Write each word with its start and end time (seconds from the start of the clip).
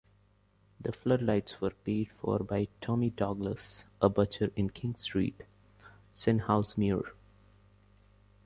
The 0.79 0.91
floodlights 0.91 1.61
were 1.61 1.69
paid 1.85 2.09
for 2.19 2.39
by 2.39 2.69
Tommy 2.81 3.11
Douglas, 3.11 3.85
a 4.01 4.09
butcher 4.09 4.51
in 4.55 4.71
King 4.71 4.95
Street, 4.95 5.43
Stenhousemuir. 6.11 7.03